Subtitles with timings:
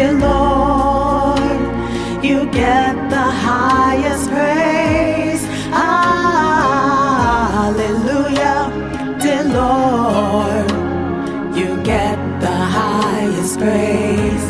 [0.00, 1.60] dear Lord.
[2.24, 5.44] You get the highest praise.
[5.76, 6.16] Hallelujah,
[9.20, 10.70] dear Lord.
[11.54, 14.46] You get the highest praise.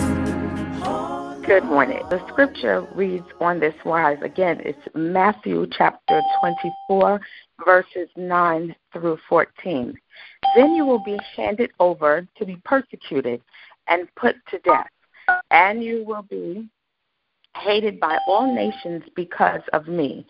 [1.45, 2.03] Good morning.
[2.11, 4.19] The scripture reads on this wise.
[4.23, 7.21] Again, it's Matthew chapter 24,
[7.65, 9.99] verses 9 through 14.
[10.55, 13.43] Then you will be handed over to be persecuted
[13.89, 14.87] and put to death,
[15.51, 16.69] and you will be
[17.57, 20.27] hated by all nations because of me.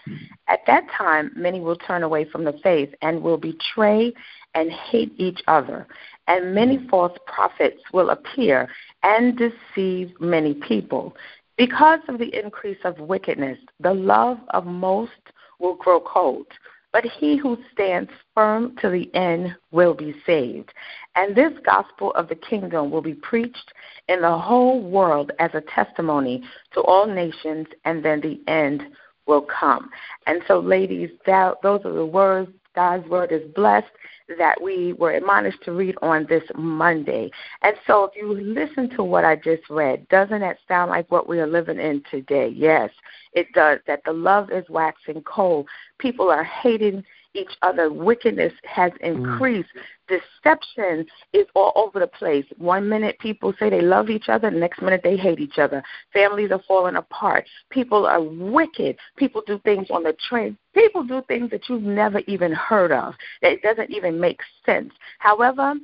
[0.48, 4.12] At that time, many will turn away from the faith and will betray
[4.54, 5.86] and hate each other.
[6.26, 8.68] And many false prophets will appear
[9.02, 11.14] and deceive many people.
[11.56, 15.12] Because of the increase of wickedness, the love of most
[15.58, 16.46] will grow cold.
[16.92, 20.72] But he who stands firm to the end will be saved.
[21.14, 23.72] And this gospel of the kingdom will be preached
[24.08, 26.42] in the whole world as a testimony
[26.74, 28.82] to all nations, and then the end
[29.26, 29.90] will come.
[30.26, 32.50] And so, ladies, that, those are the words.
[32.80, 33.92] God's word is blessed
[34.38, 37.30] that we were admonished to read on this Monday.
[37.60, 41.28] And so, if you listen to what I just read, doesn't that sound like what
[41.28, 42.48] we are living in today?
[42.48, 42.88] Yes,
[43.34, 43.80] it does.
[43.86, 45.68] That the love is waxing cold.
[45.98, 47.92] People are hating each other.
[47.92, 49.14] Wickedness has mm.
[49.14, 49.68] increased.
[50.08, 50.20] Mm.
[50.42, 52.44] Deception is all over the place.
[52.58, 55.82] One minute people say they love each other, the next minute they hate each other.
[56.12, 57.46] Families are falling apart.
[57.70, 58.96] People are wicked.
[59.16, 60.56] People do things on the train.
[60.74, 63.14] People do things that you've never even heard of.
[63.42, 64.92] That doesn't even make sense.
[65.18, 65.74] However,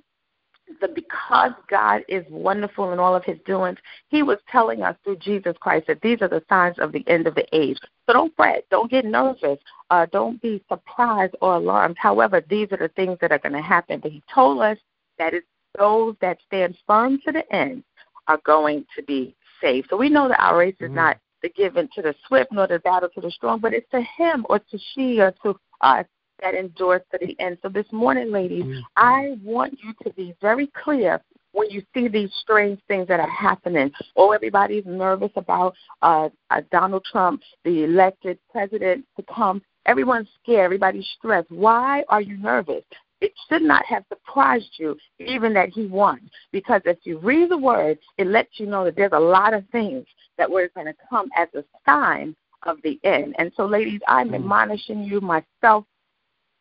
[0.81, 3.79] the because God is wonderful in all of his doings,
[4.09, 7.27] he was telling us through Jesus Christ that these are the signs of the end
[7.27, 7.79] of the age.
[8.07, 9.59] So don't fret, don't get nervous,
[9.91, 11.97] uh, don't be surprised or alarmed.
[11.99, 14.01] However, these are the things that are going to happen.
[14.01, 14.79] But he told us
[15.19, 15.47] that it's
[15.79, 17.85] those that stand firm to the end
[18.29, 19.89] are going to be saved.
[19.91, 20.97] So we know that our race is mm-hmm.
[20.97, 24.01] not the given to the swift nor the battle to the strong, but it's to
[24.01, 26.07] him or to she or to us
[26.43, 27.59] that endures to the end.
[27.63, 28.81] So this morning, ladies, mm-hmm.
[28.97, 31.21] I want you to be very clear
[31.53, 33.91] when you see these strange things that are happening.
[34.15, 39.63] Oh, everybody's nervous about uh, uh, Donald Trump, the elected president to come.
[39.87, 40.65] Everyone's scared.
[40.65, 41.51] Everybody's stressed.
[41.51, 42.85] Why are you nervous?
[43.23, 46.29] It should not have surprised you even that he won.
[46.53, 49.65] Because if you read the word, it lets you know that there's a lot of
[49.73, 50.05] things
[50.37, 53.35] that were going to come as a sign of the end.
[53.39, 54.35] And so, ladies, I'm mm.
[54.35, 55.85] admonishing you myself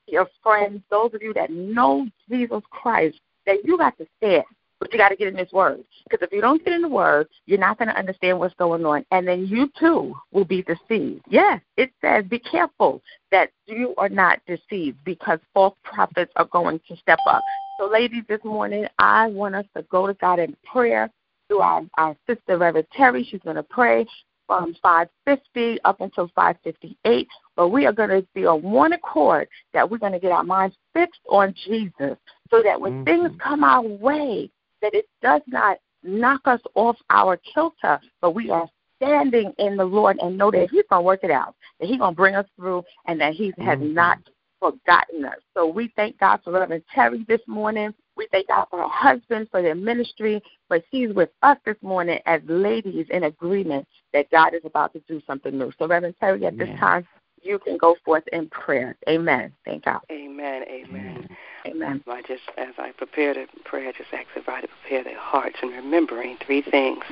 [0.07, 4.43] your friends, those of you that know Jesus Christ, that you got to stand.
[4.79, 5.83] But you got to get in this word.
[6.03, 8.85] Because if you don't get in the word, you're not going to understand what's going
[8.85, 9.05] on.
[9.11, 11.23] And then you too will be deceived.
[11.29, 13.01] Yes, it says be careful
[13.31, 17.41] that you are not deceived because false prophets are going to step up.
[17.79, 21.09] So, ladies, this morning, I want us to go to God in prayer
[21.47, 23.25] through our, our sister, Reverend Terrie.
[23.29, 24.05] She's going to pray
[24.47, 27.27] from 550 up until 558.
[27.55, 30.43] But we are going to be on one accord that we're going to get our
[30.43, 32.17] minds fixed on Jesus
[32.51, 33.03] so that when mm-hmm.
[33.03, 34.49] things come our way,
[34.81, 39.85] that it does not knock us off our kilter, but we are standing in the
[39.85, 42.35] Lord and know that He's going to work it out, that He's going to bring
[42.35, 43.93] us through, and that He has mm-hmm.
[43.93, 44.19] not
[44.59, 45.39] forgotten us.
[45.53, 47.93] So we thank God for Reverend Terrie this morning.
[48.25, 52.19] We thank God for her husband, for their ministry, but she's with us this morning
[52.25, 55.71] as ladies in agreement that God is about to do something new.
[55.77, 57.05] So, Reverend Terrie, at this time,
[57.43, 58.95] you can go forth in prayer.
[59.07, 59.53] Amen.
[59.63, 59.99] Thank God.
[60.11, 60.63] Amen.
[60.67, 61.29] Amen.
[61.67, 62.03] Amen.
[62.07, 65.57] I just, as I prepare to pray, I just ask everybody to prepare their hearts
[65.61, 67.03] and remembering three things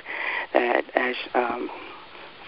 [0.53, 1.69] that, as um,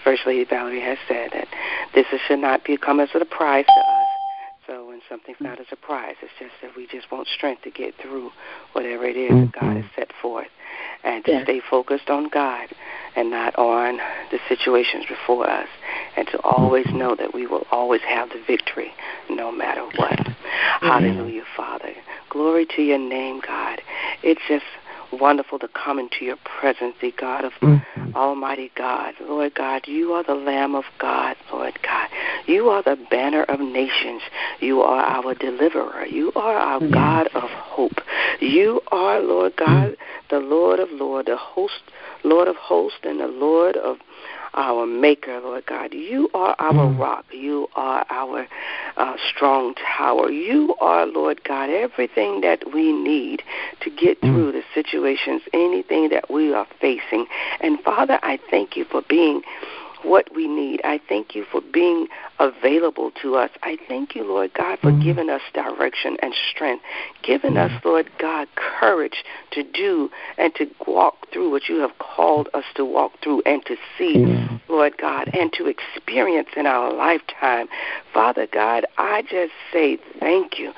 [0.02, 1.46] First Lady Valerie has said, that
[1.94, 4.05] this should not become as a surprise to us so when
[5.16, 8.30] something's not a surprise, it's just that we just want strength to get through
[8.72, 10.00] whatever it is that God has mm-hmm.
[10.00, 10.48] set forth.
[11.04, 11.44] And to yes.
[11.44, 12.68] stay focused on God
[13.14, 13.98] and not on
[14.30, 15.68] the situations before us.
[16.16, 16.98] And to always mm-hmm.
[16.98, 18.92] know that we will always have the victory
[19.30, 20.18] no matter what.
[20.18, 20.86] Mm-hmm.
[20.86, 21.94] Hallelujah, Father.
[22.28, 23.80] Glory to your name, God.
[24.22, 24.64] It's just
[25.12, 28.14] wonderful to come into your presence, the God of mm-hmm.
[28.14, 29.14] Almighty God.
[29.20, 32.08] Lord God, you are the Lamb of God, Lord God.
[32.46, 34.22] You are the banner of nations.
[34.60, 36.06] You are our deliverer.
[36.06, 36.92] You are our mm-hmm.
[36.92, 38.00] God of hope.
[38.40, 40.34] You are, Lord God, mm-hmm.
[40.34, 41.82] the Lord of Lord, the host,
[42.24, 43.98] Lord of hosts, and the Lord of
[44.56, 45.92] our Maker, Lord God.
[45.92, 46.98] You are our mm.
[46.98, 47.26] rock.
[47.30, 48.46] You are our
[48.96, 50.30] uh, strong tower.
[50.30, 53.42] You are, Lord God, everything that we need
[54.06, 54.32] get mm.
[54.32, 57.26] through the situations, anything that we are facing.
[57.60, 59.42] And Father, I thank you for being
[60.02, 60.80] what we need.
[60.84, 62.08] I thank you for being
[62.38, 63.50] available to us.
[63.62, 65.02] I thank you, Lord God, for mm-hmm.
[65.02, 66.84] giving us direction and strength,
[67.22, 67.74] giving mm-hmm.
[67.74, 72.64] us, Lord God, courage to do and to walk through what you have called us
[72.76, 74.56] to walk through and to see, mm-hmm.
[74.72, 77.68] Lord God, and to experience in our lifetime.
[78.12, 80.72] Father God, I just say thank you.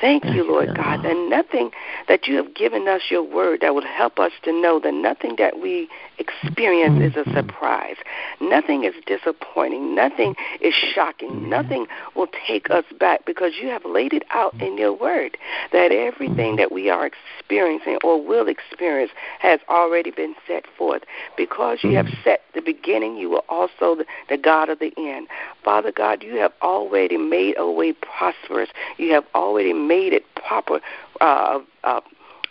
[0.00, 1.70] Thank you, Lord God, that nothing
[2.08, 5.36] that you have given us your word that would help us to know that nothing
[5.38, 7.36] that we experience is a mm-hmm.
[7.36, 7.96] surprise.
[8.40, 9.94] Nothing is disappointing.
[9.94, 11.48] Nothing is shocking.
[11.48, 15.36] Nothing will take us back because you have laid it out in your word
[15.72, 21.02] that everything that we are experiencing or will experience has already been set forth.
[21.36, 25.28] Because you have set the beginning, you are also the, the God of the end.
[25.64, 28.70] Father God, you have already made a way prosperous.
[28.98, 30.80] You have already made it proper.
[31.20, 32.00] Uh, uh,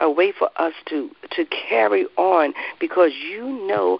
[0.01, 3.99] a way for us to to carry on because you know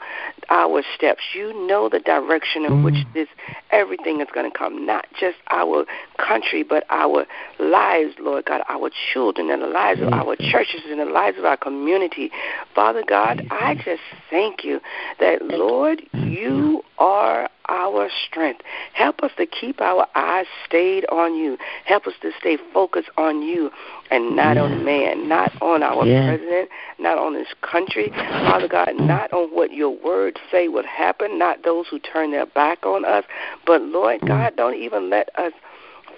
[0.50, 1.22] our steps.
[1.34, 2.84] You know the direction in mm.
[2.84, 3.28] which this
[3.70, 4.86] everything is going to come.
[4.86, 5.86] Not just our
[6.18, 7.26] country, but our
[7.60, 11.46] lives, Lord God, our children and the lives of our churches and the lives of
[11.46, 12.32] our community.
[12.76, 14.82] Father God, I just thank you
[15.20, 18.62] that Lord, you are our strength.
[18.94, 21.58] Help us to keep our eyes stayed on you.
[21.86, 23.72] Help us to stay focused on you
[24.12, 24.64] and not yeah.
[24.64, 26.28] on man, not on our yeah.
[26.28, 26.70] president,
[27.00, 31.64] not on this country, Father God, not on what your words say would happen, not
[31.64, 33.24] those who turn their back on us,
[33.66, 34.28] but Lord mm.
[34.28, 35.54] God, don't even let us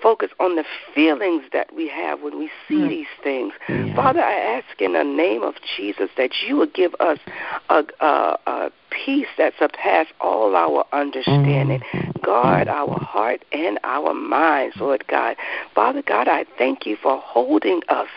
[0.03, 2.89] focus on the feelings that we have when we see mm.
[2.89, 3.53] these things.
[3.69, 3.95] Yeah.
[3.95, 7.17] Father, I ask in the name of Jesus that you would give us
[7.69, 11.81] a, a, a peace that surpasses all our understanding.
[11.93, 12.21] Mm.
[12.21, 15.35] Guard our heart and our minds, Lord God.
[15.73, 18.07] Father God, I thank you for holding us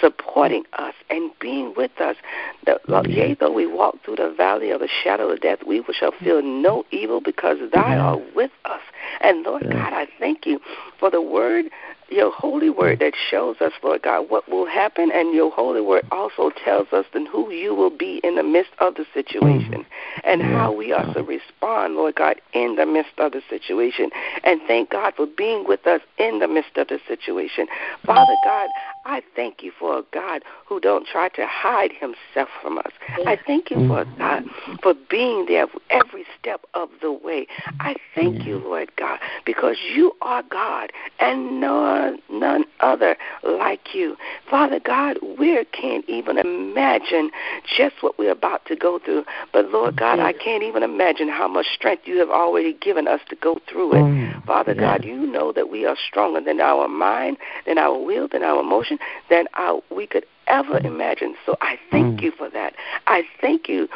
[0.00, 2.16] supporting us and being with us.
[2.64, 2.78] The,
[3.08, 6.42] yea, though we walk through the valley of the shadow of death, we shall feel
[6.42, 8.79] no evil because Thou art with us.
[9.20, 10.60] And Lord God, I thank you
[10.98, 11.66] for the word
[12.10, 16.04] your holy word that shows us, Lord God, what will happen, and your holy word
[16.10, 19.86] also tells us then who you will be in the midst of the situation mm.
[20.24, 24.10] And how we are to respond, Lord God, in the midst of the situation.
[24.44, 27.66] And thank God for being with us in the midst of the situation.
[28.04, 28.70] Father God,
[29.04, 32.92] I thank you for a God who don't try to hide himself from us.
[33.26, 34.44] I thank you for God
[34.82, 37.46] for being there every step of the way.
[37.80, 44.16] I thank you, Lord God, because you are God and no, none other like you.
[44.48, 47.30] Father God, we can't even imagine
[47.64, 49.24] just what we're about to go through.
[49.52, 53.20] But Lord God, I can't even imagine how much strength you have already given us
[53.28, 54.44] to go through it.
[54.46, 57.36] Father God, you know that we are stronger than our mind,
[57.66, 58.98] than our will, than our emotion,
[59.28, 61.36] than our, we could ever imagine.
[61.46, 62.22] So I thank mm.
[62.22, 62.74] you for that.
[63.06, 63.88] I thank you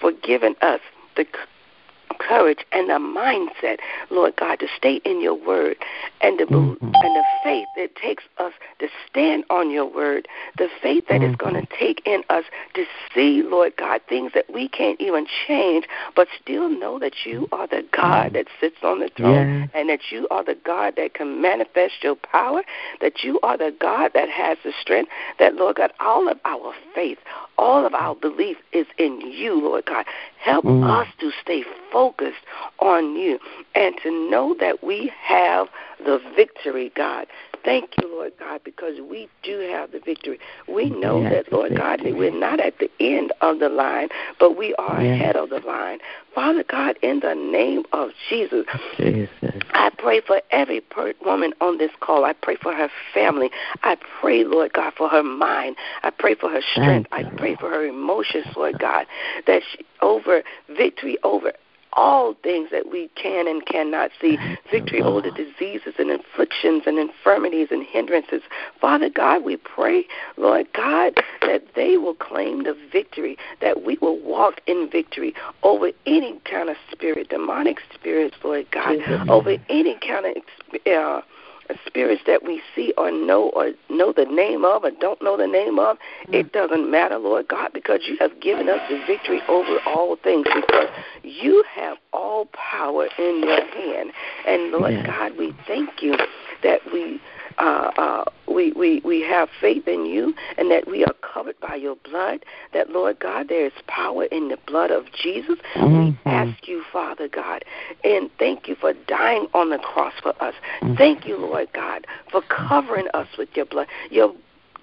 [0.00, 0.80] for giving us
[1.16, 1.26] the
[2.18, 3.78] courage and the mindset,
[4.10, 5.76] Lord God, to stay in your word
[6.20, 6.84] and the mm-hmm.
[6.84, 10.28] and the faith that takes us to stand on your word,
[10.58, 11.30] the faith that mm-hmm.
[11.30, 12.84] is going to take in us to
[13.14, 17.66] see, Lord God, things that we can't even change, but still know that you are
[17.66, 21.40] the God that sits on the throne and that you are the God that can
[21.40, 22.62] manifest your power,
[23.00, 26.74] that you are the God that has the strength, that, Lord God, all of our
[26.94, 27.18] faith,
[27.60, 30.06] all of our belief is in you, Lord God.
[30.38, 30.82] Help mm.
[30.82, 31.62] us to stay
[31.92, 32.44] focused
[32.78, 33.38] on you
[33.74, 35.68] and to know that we have
[36.02, 37.26] the victory, God.
[37.64, 40.38] Thank you, Lord God, because we do have the victory.
[40.68, 44.08] We know yes, that, Lord God, that we're not at the end of the line,
[44.38, 45.20] but we are yes.
[45.20, 45.98] ahead of the line.
[46.34, 49.30] Father God, in the name of Jesus, Jesus.
[49.72, 52.24] I pray for every per- woman on this call.
[52.24, 53.50] I pray for her family.
[53.82, 55.76] I pray, Lord God, for her mind.
[56.02, 57.08] I pray for her strength.
[57.12, 59.06] I pray for her emotions, Lord God,
[59.46, 61.52] that she, over victory over
[61.94, 64.38] all things that we can and cannot see.
[64.70, 68.42] Victory over the diseases and afflictions and infirmities and hindrances.
[68.80, 70.04] Father God, we pray,
[70.36, 75.90] Lord God, that they will claim the victory, that we will walk in victory over
[76.06, 80.36] any kind of spirit, demonic spirits, Lord God, over any kind of
[80.86, 81.22] uh,
[81.86, 85.46] spirits that we see or know or know the name of or don't know the
[85.46, 85.96] name of,
[86.26, 86.34] mm.
[86.34, 90.46] it doesn't matter, Lord God, because you have given us the victory over all things
[90.54, 90.88] because
[91.22, 94.12] you have all power in your hand.
[94.46, 95.06] And Lord yeah.
[95.06, 96.16] God, we thank you
[96.62, 97.20] that we
[97.58, 101.74] uh, uh, we, we, we have faith in you and that we are covered by
[101.74, 102.44] your blood,
[102.74, 105.56] that, Lord God, there is power in the blood of Jesus.
[105.74, 106.10] Mm-hmm.
[106.10, 107.64] We ask you, Father God,
[108.04, 110.54] and thank you for dying on the cross for us.
[110.82, 110.96] Mm-hmm.
[110.96, 113.86] Thank you, Lord God, for covering us with your blood.
[114.10, 114.34] Your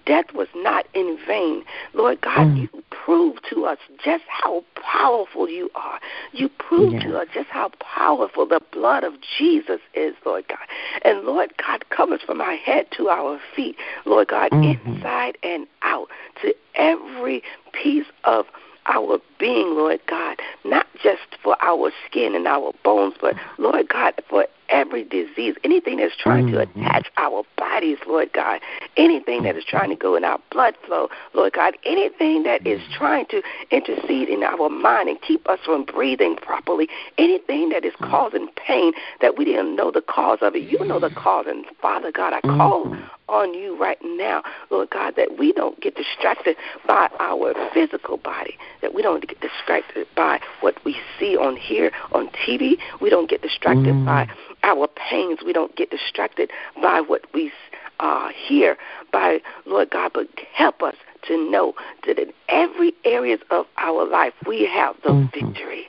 [0.07, 1.63] death was not in vain.
[1.93, 2.61] Lord God, mm.
[2.61, 5.99] you prove to us just how powerful you are.
[6.31, 7.03] You prove yeah.
[7.03, 10.65] to us just how powerful the blood of Jesus is, Lord God.
[11.03, 14.95] And Lord God covers from our head to our feet, Lord God, mm-hmm.
[14.95, 16.07] inside and out
[16.41, 18.45] to every piece of
[18.87, 24.13] our being, Lord God, not just for our skin and our bones, but Lord God,
[24.29, 26.81] for every disease, anything that's trying to mm-hmm.
[26.81, 28.61] attach our bodies, Lord God,
[28.95, 32.79] anything that is trying to go in our blood flow, Lord God, anything that is
[32.81, 32.93] mm-hmm.
[32.93, 37.93] trying to intercede in our mind and keep us from breathing properly, anything that is
[37.93, 38.11] mm-hmm.
[38.11, 41.45] causing pain that we didn't know the cause of it, you know the cause.
[41.47, 42.95] And Father God, I call
[43.29, 46.55] on you right now, Lord God, that we don't get distracted
[46.87, 51.91] by our physical body, that we don't get distracted by what we see on here
[52.13, 54.05] on TV, we don't get distracted mm.
[54.05, 54.29] by
[54.63, 57.51] our pains, we don't get distracted by what we
[57.99, 58.77] uh, hear,
[59.11, 60.95] by Lord God, but help us
[61.27, 61.73] to know
[62.05, 65.45] that in every areas of our life we have the mm-hmm.
[65.47, 65.87] victory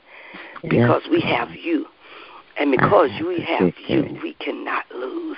[0.63, 1.11] because yes.
[1.11, 1.85] we have you.
[2.57, 5.37] And because we have you, we cannot lose.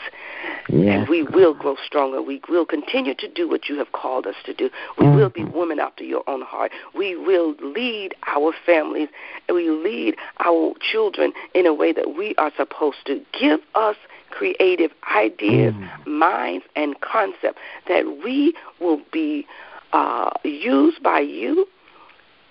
[0.72, 1.00] Yes.
[1.00, 2.22] And we will grow stronger.
[2.22, 4.70] We will continue to do what you have called us to do.
[4.98, 5.18] We mm-hmm.
[5.18, 6.72] will be women after your own heart.
[6.96, 9.10] We will lead our families
[9.48, 13.22] and we lead our children in a way that we are supposed to.
[13.38, 13.98] Give us
[14.30, 16.18] creative ideas, mm-hmm.
[16.18, 17.60] minds, and concepts
[17.90, 19.46] that we will be
[19.92, 21.68] uh, used by you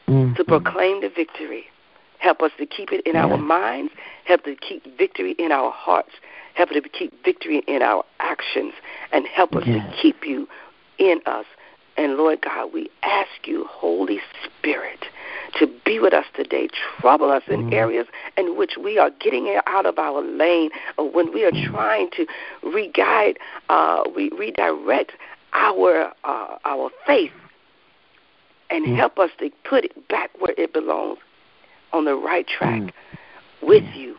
[0.06, 0.34] mm-hmm.
[0.34, 1.64] to proclaim the victory.
[2.18, 3.24] Help us to keep it in yeah.
[3.24, 3.92] our minds.
[4.26, 6.12] Help to keep victory in our hearts.
[6.54, 8.72] Help us to keep victory in our actions.
[9.12, 10.48] And help us to keep you
[10.98, 11.46] in us.
[11.96, 15.04] And Lord God, we ask you, Holy Spirit,
[15.58, 16.68] to be with us today.
[17.00, 21.10] Trouble us in mm areas in which we are getting out of our lane or
[21.10, 22.26] when we are mm trying to
[22.62, 23.38] re-guide,
[23.68, 25.12] uh, we redirect
[25.52, 27.32] our, uh, our faith
[28.70, 31.18] and mm help us to put it back where it belongs
[31.92, 32.92] on the right track mm.
[33.62, 34.16] With you,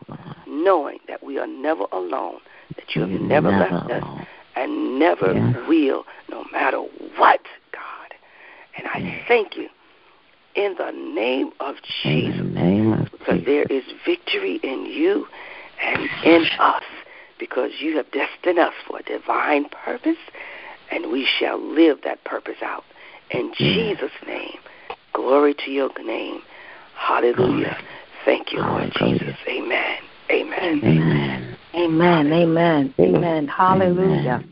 [0.47, 2.39] knowing that we are never alone,
[2.75, 4.19] that you have never, never left alone.
[4.19, 5.67] us and never yeah.
[5.67, 6.79] will, no matter
[7.17, 8.13] what, God.
[8.77, 9.69] And I thank you
[10.55, 12.41] in the name of Jesus.
[12.43, 13.45] Name of because Jesus.
[13.45, 15.27] there is victory in you
[15.81, 16.83] and in us
[17.39, 20.17] because you have destined us for a divine purpose
[20.91, 22.83] and we shall live that purpose out.
[23.31, 24.57] In Jesus' name,
[25.13, 26.41] glory to your name.
[26.95, 27.77] Hallelujah.
[28.25, 29.35] Thank you, Lord Jesus.
[29.47, 29.97] Amen.
[30.31, 30.81] Amen.
[30.83, 31.57] Amen.
[31.75, 32.31] Amen.
[32.33, 32.93] Amen.
[32.99, 33.47] Amen.
[33.47, 34.43] Hallelujah.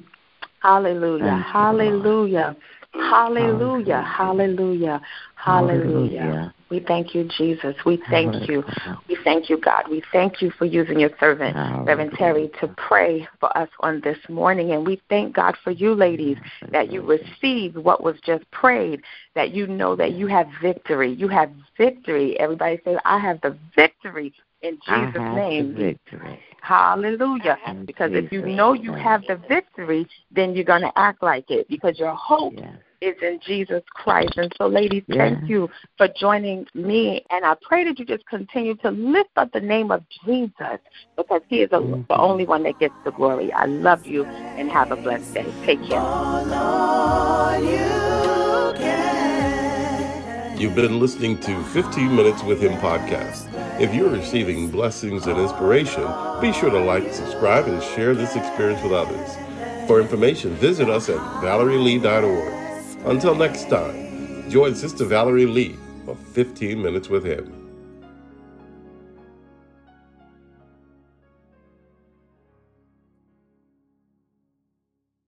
[0.62, 1.46] Hallelujah.
[1.48, 2.56] Hallelujah.
[2.94, 4.02] Hallelujah.
[4.04, 5.02] Hallelujah.
[5.36, 6.54] Hallelujah.
[6.70, 7.76] We thank you, Jesus.
[7.86, 8.64] We thank you.
[9.08, 9.84] We thank you, God.
[9.90, 11.56] We thank you for using your servant,
[11.88, 14.72] Reverend Terrie, to pray for us on this morning.
[14.72, 16.38] And we thank God for you, ladies,
[16.72, 19.02] that you received what was just prayed,
[19.34, 21.12] that you know that you have victory.
[21.14, 22.40] You have victory.
[22.40, 25.74] Everybody say, I have the victory in Jesus' name.
[25.74, 26.40] victory.
[26.62, 27.58] Hallelujah.
[27.88, 31.68] Because if you know you have the victory, then you're going to act like it
[31.68, 34.34] because your hope yes is in Jesus Christ.
[34.38, 35.30] And so, ladies, yeah.
[35.30, 37.26] thank you for joining me.
[37.30, 40.80] And I pray that you just continue to lift up the name of Jesus
[41.16, 42.02] because He is a, mm-hmm.
[42.10, 43.52] the only one that gets the glory.
[43.54, 45.46] I love you and have a blessed day.
[45.66, 46.00] Take care.
[50.60, 53.48] You've been listening to 15 Minutes with Him podcast.
[53.80, 56.04] If you're receiving blessings and inspiration,
[56.42, 59.38] be sure to like, subscribe, and share this experience with others.
[59.88, 62.59] For information, visit us at valerielee.org.
[63.06, 67.59] Until next time, join Sister Valerie Lee for 15 Minutes with Him.